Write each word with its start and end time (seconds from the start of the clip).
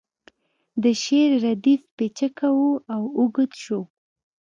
د 0.83 0.85
شعر 1.03 1.31
ردیف 1.45 1.81
پیچکه 1.97 2.47
و 2.57 2.65
او 2.93 3.03
اوږد 3.17 3.51
شو 3.63 3.79